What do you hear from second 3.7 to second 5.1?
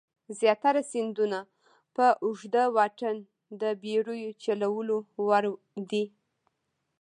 بېړیو چلولو